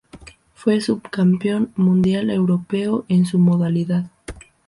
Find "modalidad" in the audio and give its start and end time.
3.37-4.09